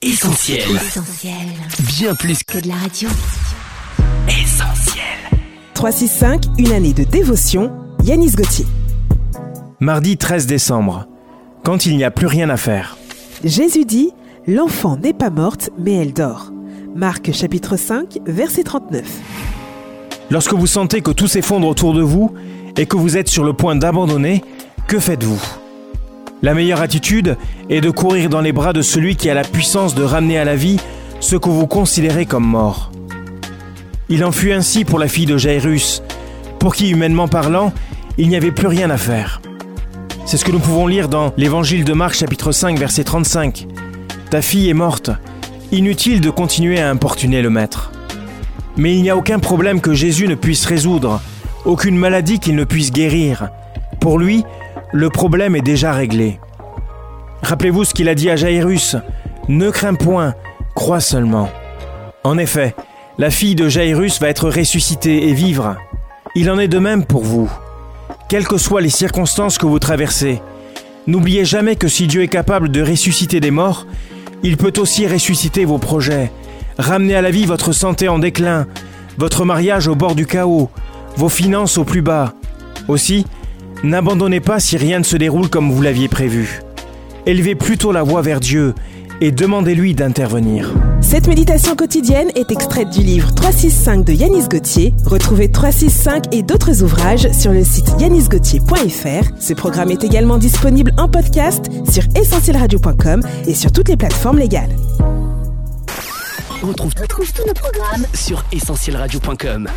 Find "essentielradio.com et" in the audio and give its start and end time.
102.14-103.54